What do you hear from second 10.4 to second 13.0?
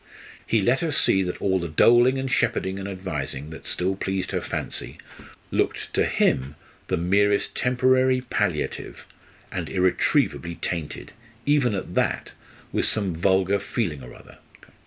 tainted, even at that, with